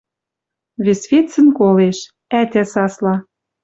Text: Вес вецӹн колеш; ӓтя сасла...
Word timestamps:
Вес 0.83 1.01
вецӹн 1.09 1.47
колеш; 1.59 1.97
ӓтя 2.39 2.63
сасла... 2.73 3.15